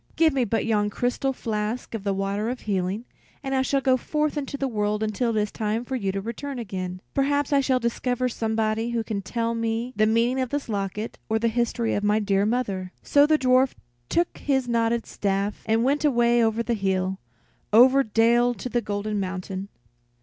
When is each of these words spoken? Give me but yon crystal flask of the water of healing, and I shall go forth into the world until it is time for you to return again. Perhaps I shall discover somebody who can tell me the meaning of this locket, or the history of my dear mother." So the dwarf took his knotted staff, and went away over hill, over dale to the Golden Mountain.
Give 0.15 0.33
me 0.33 0.45
but 0.45 0.65
yon 0.65 0.89
crystal 0.89 1.31
flask 1.31 1.93
of 1.93 2.03
the 2.03 2.11
water 2.11 2.49
of 2.49 2.61
healing, 2.61 3.05
and 3.43 3.53
I 3.53 3.61
shall 3.61 3.81
go 3.81 3.97
forth 3.97 4.35
into 4.35 4.57
the 4.57 4.67
world 4.67 5.03
until 5.03 5.29
it 5.29 5.39
is 5.39 5.51
time 5.51 5.85
for 5.85 5.95
you 5.95 6.11
to 6.11 6.19
return 6.19 6.57
again. 6.57 7.01
Perhaps 7.13 7.53
I 7.53 7.59
shall 7.59 7.79
discover 7.79 8.27
somebody 8.27 8.89
who 8.89 9.03
can 9.03 9.21
tell 9.21 9.53
me 9.53 9.93
the 9.95 10.07
meaning 10.07 10.41
of 10.41 10.49
this 10.49 10.67
locket, 10.67 11.19
or 11.29 11.37
the 11.37 11.49
history 11.49 11.93
of 11.93 12.03
my 12.03 12.17
dear 12.17 12.47
mother." 12.47 12.91
So 13.03 13.27
the 13.27 13.37
dwarf 13.37 13.75
took 14.09 14.39
his 14.39 14.67
knotted 14.67 15.05
staff, 15.05 15.61
and 15.67 15.83
went 15.83 16.03
away 16.03 16.43
over 16.43 16.63
hill, 16.73 17.19
over 17.71 18.01
dale 18.01 18.55
to 18.55 18.69
the 18.69 18.81
Golden 18.81 19.19
Mountain. 19.19 19.69